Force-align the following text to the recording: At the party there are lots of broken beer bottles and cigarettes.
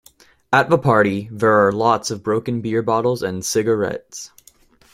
At 0.51 0.67
the 0.71 0.79
party 0.79 1.29
there 1.31 1.67
are 1.67 1.71
lots 1.71 2.09
of 2.09 2.23
broken 2.23 2.61
beer 2.61 2.81
bottles 2.81 3.21
and 3.21 3.45
cigarettes. 3.45 4.31